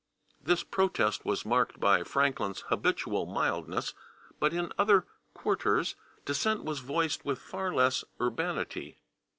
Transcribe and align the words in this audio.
This 0.41 0.63
protest 0.63 1.25
was 1.25 1.45
marked 1.45 1.79
by 1.79 2.01
Franklin's 2.03 2.61
habitual 2.69 3.27
mildness, 3.27 3.93
but 4.39 4.51
in 4.51 4.73
other 4.75 5.05
quarters 5.35 5.95
dissent 6.25 6.63
was 6.63 6.79
voiced 6.79 7.23
with 7.23 7.37
far 7.37 7.71
less 7.71 8.03
urbanity. 8.19 8.97